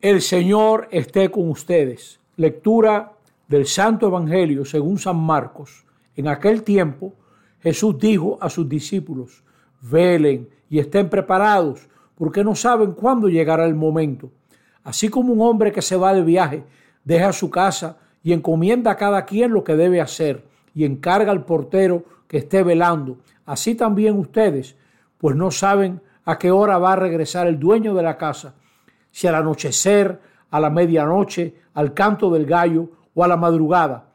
[0.00, 2.20] El Señor esté con ustedes.
[2.36, 3.14] Lectura
[3.48, 5.84] del Santo Evangelio según San Marcos.
[6.14, 7.14] En aquel tiempo
[7.58, 9.42] Jesús dijo a sus discípulos,
[9.80, 14.30] velen y estén preparados, porque no saben cuándo llegará el momento.
[14.84, 16.62] Así como un hombre que se va de viaje
[17.02, 20.44] deja su casa y encomienda a cada quien lo que debe hacer
[20.74, 24.76] y encarga al portero que esté velando, así también ustedes,
[25.18, 28.54] pues no saben a qué hora va a regresar el dueño de la casa
[29.18, 34.12] si al anochecer, a la medianoche, al canto del gallo o a la madrugada.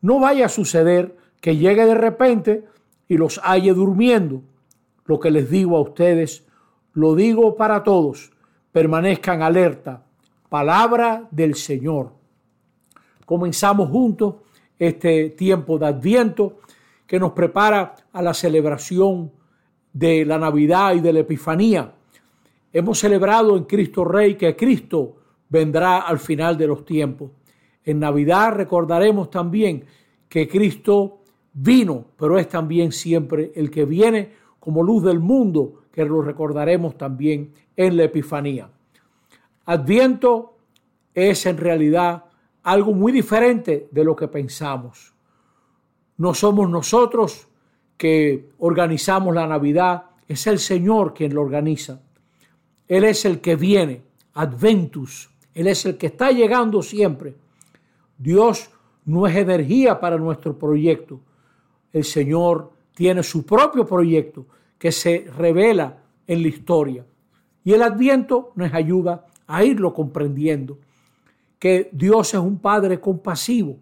[0.00, 2.64] No vaya a suceder que llegue de repente
[3.08, 4.42] y los halle durmiendo.
[5.06, 6.46] Lo que les digo a ustedes,
[6.92, 8.30] lo digo para todos.
[8.70, 10.04] Permanezcan alerta.
[10.48, 12.12] Palabra del Señor.
[13.26, 14.36] Comenzamos juntos
[14.78, 16.58] este tiempo de Adviento
[17.08, 19.32] que nos prepara a la celebración
[19.92, 21.92] de la Navidad y de la Epifanía.
[22.74, 25.14] Hemos celebrado en Cristo Rey que Cristo
[25.48, 27.30] vendrá al final de los tiempos.
[27.84, 29.84] En Navidad recordaremos también
[30.28, 31.20] que Cristo
[31.52, 36.98] vino, pero es también siempre el que viene como luz del mundo, que lo recordaremos
[36.98, 38.68] también en la Epifanía.
[39.66, 40.56] Adviento
[41.14, 42.24] es en realidad
[42.64, 45.14] algo muy diferente de lo que pensamos.
[46.16, 47.46] No somos nosotros
[47.96, 52.00] que organizamos la Navidad, es el Señor quien lo organiza.
[52.88, 54.02] Él es el que viene,
[54.34, 55.30] Adventus.
[55.54, 57.36] Él es el que está llegando siempre.
[58.18, 58.70] Dios
[59.04, 61.20] no es energía para nuestro proyecto.
[61.92, 64.46] El Señor tiene su propio proyecto
[64.78, 67.04] que se revela en la historia.
[67.64, 70.78] Y el adviento nos ayuda a irlo comprendiendo.
[71.58, 73.78] Que Dios es un Padre compasivo,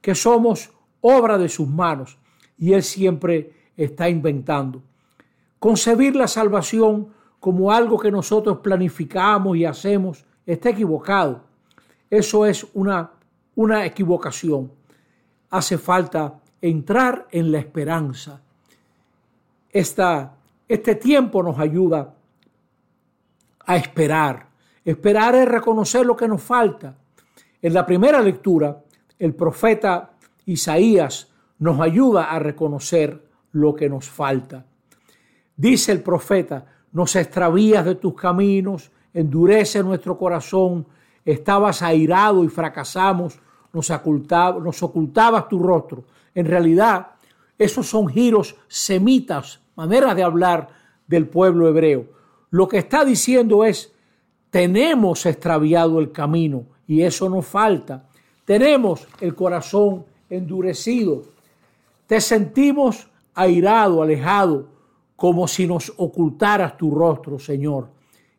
[0.00, 0.70] que somos
[1.00, 2.18] obra de sus manos
[2.58, 4.82] y Él siempre está inventando.
[5.58, 7.08] Concebir la salvación
[7.46, 11.44] como algo que nosotros planificamos y hacemos, está equivocado.
[12.10, 13.12] Eso es una,
[13.54, 14.72] una equivocación.
[15.50, 18.40] Hace falta entrar en la esperanza.
[19.70, 20.34] Esta,
[20.66, 22.12] este tiempo nos ayuda
[23.64, 24.48] a esperar.
[24.84, 26.96] Esperar es reconocer lo que nos falta.
[27.62, 28.82] En la primera lectura,
[29.20, 30.10] el profeta
[30.46, 34.66] Isaías nos ayuda a reconocer lo que nos falta.
[35.56, 40.86] Dice el profeta, nos extravías de tus caminos, endurece nuestro corazón,
[41.26, 43.38] estabas airado y fracasamos,
[43.70, 46.04] nos, nos ocultabas tu rostro.
[46.34, 47.08] En realidad,
[47.58, 50.68] esos son giros semitas, maneras de hablar
[51.06, 52.06] del pueblo hebreo.
[52.48, 53.92] Lo que está diciendo es,
[54.48, 58.08] tenemos extraviado el camino y eso nos falta.
[58.46, 61.24] Tenemos el corazón endurecido.
[62.06, 64.75] Te sentimos airado, alejado,
[65.16, 67.88] como si nos ocultaras tu rostro, Señor.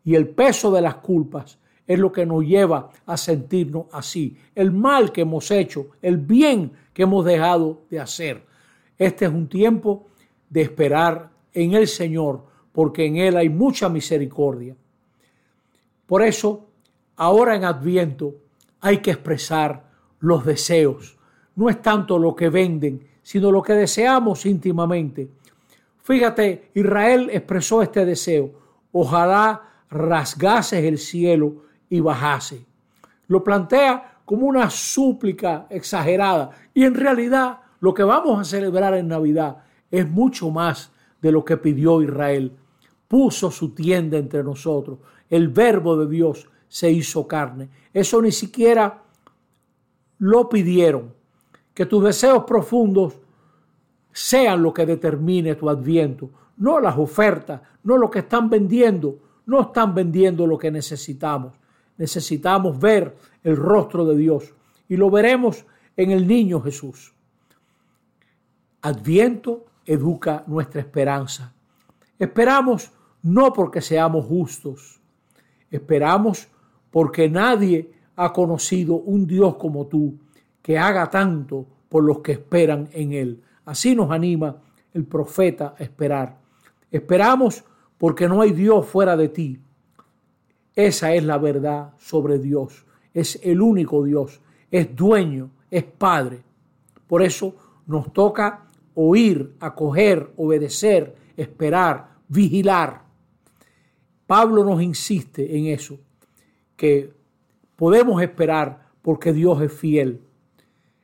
[0.06, 4.38] Y el peso de las culpas es lo que nos lleva a sentirnos así.
[4.54, 8.46] El mal que hemos hecho, el bien que hemos dejado de hacer.
[8.98, 10.08] Este es un tiempo
[10.50, 14.76] de esperar en el Señor, porque en Él hay mucha misericordia.
[16.06, 16.68] Por eso,
[17.16, 18.36] ahora en Adviento
[18.80, 19.90] hay que expresar
[20.20, 21.18] los deseos.
[21.56, 25.30] No es tanto lo que venden, sino lo que deseamos íntimamente
[26.08, 28.54] Fíjate, Israel expresó este deseo.
[28.94, 32.66] Ojalá rasgases el cielo y bajase.
[33.28, 36.52] Lo plantea como una súplica exagerada.
[36.74, 39.58] Y en realidad lo que vamos a celebrar en Navidad
[39.92, 42.54] es mucho más de lo que pidió Israel.
[43.10, 45.00] Puso su tienda entre nosotros.
[45.30, 47.68] El verbo de Dios se hizo carne.
[47.94, 49.04] Eso ni siquiera
[50.20, 51.14] lo pidieron.
[51.74, 53.20] Que tus deseos profundos
[54.18, 59.62] sean lo que determine tu adviento, no las ofertas, no lo que están vendiendo, no
[59.62, 61.54] están vendiendo lo que necesitamos.
[62.00, 64.56] Necesitamos ver el rostro de Dios
[64.90, 67.14] y lo veremos en el niño Jesús.
[68.82, 71.54] Adviento educa nuestra esperanza.
[72.18, 72.92] Esperamos
[73.22, 75.00] no porque seamos justos,
[75.70, 76.48] esperamos
[76.90, 80.18] porque nadie ha conocido un Dios como tú
[80.64, 83.44] que haga tanto por los que esperan en Él.
[83.68, 84.62] Así nos anima
[84.94, 86.38] el profeta a esperar.
[86.90, 87.66] Esperamos
[87.98, 89.60] porque no hay Dios fuera de ti.
[90.74, 92.86] Esa es la verdad sobre Dios.
[93.14, 94.40] Es el único Dios.
[94.72, 96.44] Es dueño, es Padre.
[97.08, 97.56] Por eso
[97.88, 103.02] nos toca oír, acoger, obedecer, esperar, vigilar.
[104.26, 106.00] Pablo nos insiste en eso,
[106.78, 107.14] que
[107.76, 110.22] podemos esperar porque Dios es fiel.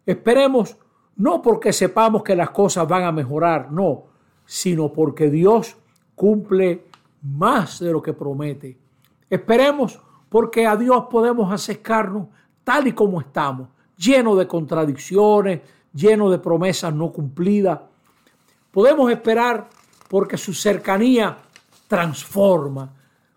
[0.06, 0.78] Esperemos
[1.16, 4.06] no porque sepamos que las cosas van a mejorar, no,
[4.46, 5.78] sino porque Dios
[6.16, 6.86] cumple
[7.22, 8.78] más de lo que promete.
[9.30, 10.00] Esperemos
[10.30, 12.28] porque a Dios podemos acercarnos
[12.64, 15.62] tal y como estamos, lleno de contradicciones,
[15.94, 17.80] lleno de promesas no cumplidas.
[18.72, 19.70] Podemos esperar
[20.10, 21.38] porque su cercanía
[21.88, 22.92] transforma.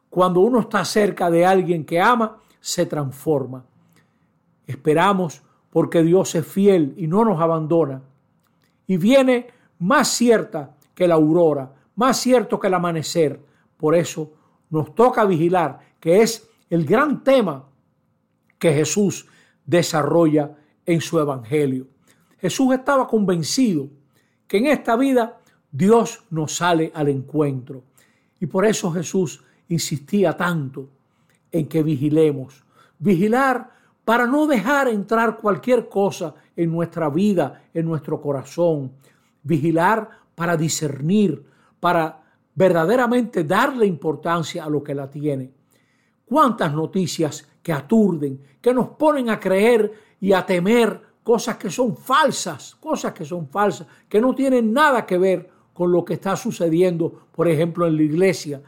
[0.08, 3.64] Cuando uno está cerca de alguien que ama, se transforma.
[4.66, 5.42] Esperamos
[5.76, 8.00] porque Dios es fiel y no nos abandona.
[8.86, 13.38] Y viene más cierta que la aurora, más cierto que el amanecer.
[13.76, 14.32] Por eso
[14.70, 17.68] nos toca vigilar, que es el gran tema
[18.58, 19.26] que Jesús
[19.66, 20.56] desarrolla
[20.86, 21.88] en su evangelio.
[22.38, 23.90] Jesús estaba convencido
[24.48, 27.82] que en esta vida Dios nos sale al encuentro.
[28.40, 30.88] Y por eso Jesús insistía tanto
[31.52, 32.64] en que vigilemos.
[32.98, 33.75] Vigilar
[34.06, 38.92] para no dejar entrar cualquier cosa en nuestra vida, en nuestro corazón.
[39.42, 41.44] Vigilar para discernir,
[41.80, 42.22] para
[42.54, 45.50] verdaderamente darle importancia a lo que la tiene.
[46.24, 51.96] ¿Cuántas noticias que aturden, que nos ponen a creer y a temer cosas que son
[51.96, 56.36] falsas, cosas que son falsas, que no tienen nada que ver con lo que está
[56.36, 58.62] sucediendo, por ejemplo, en la iglesia.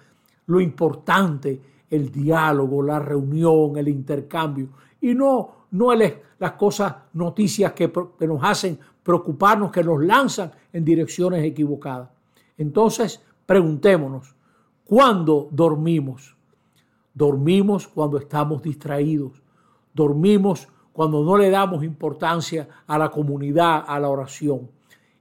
[0.47, 7.93] Lo importante, el diálogo, la reunión, el intercambio, y no, no las cosas, noticias que,
[8.19, 12.11] que nos hacen preocuparnos, que nos lanzan en direcciones equivocadas.
[12.57, 14.35] Entonces, preguntémonos,
[14.85, 16.37] ¿cuándo dormimos?
[17.15, 19.43] Dormimos cuando estamos distraídos.
[19.95, 24.69] Dormimos cuando no le damos importancia a la comunidad, a la oración.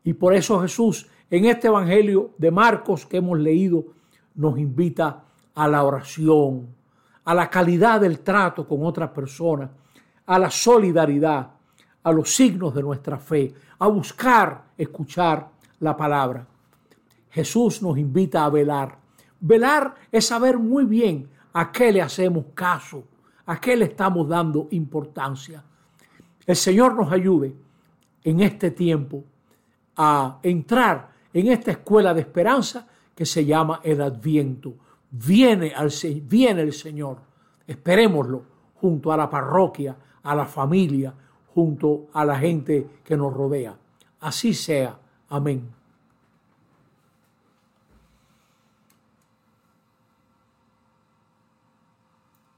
[0.04, 3.86] Y por eso Jesús en este Evangelio de Marcos que hemos leído
[4.36, 5.24] nos invita
[5.54, 6.68] a la oración,
[7.28, 9.70] a la calidad del trato con otras personas,
[10.26, 11.50] a la solidaridad,
[12.02, 15.50] a los signos de nuestra fe, a buscar escuchar
[15.82, 16.48] la palabra.
[17.30, 18.98] Jesús nos invita a velar.
[19.42, 23.04] Velar es saber muy bien a qué le hacemos caso,
[23.46, 25.62] a qué le estamos dando importancia.
[26.46, 27.54] El Señor nos ayude
[28.24, 29.26] en este tiempo
[29.98, 34.76] a entrar en esta escuela de esperanza que se llama el Adviento.
[35.12, 35.92] Viene, al,
[36.24, 37.18] viene el Señor.
[37.66, 38.44] Esperémoslo
[38.76, 41.14] junto a la parroquia, a la familia,
[41.54, 43.78] junto a la gente que nos rodea.
[44.20, 44.98] Así sea.
[45.30, 45.77] Amén.